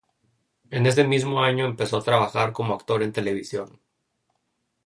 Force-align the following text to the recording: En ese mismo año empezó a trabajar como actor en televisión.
En 0.71 0.87
ese 0.87 1.03
mismo 1.03 1.43
año 1.43 1.63
empezó 1.63 1.97
a 1.97 2.03
trabajar 2.03 2.53
como 2.53 2.73
actor 2.73 3.03
en 3.03 3.11
televisión. 3.13 3.79